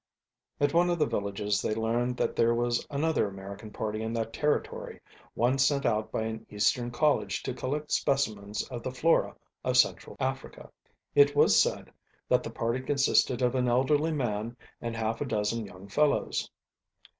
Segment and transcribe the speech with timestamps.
[0.59, 4.33] At one of the villages they leaned that there was another American Party in that
[4.33, 4.99] territory,
[5.35, 10.17] one sent out by an Eastern college to collect specimens of the flora of central
[10.19, 10.71] Africa.
[11.13, 11.91] It was said
[12.29, 16.49] that the party consisted of an elderly man and half a dozen young fellows.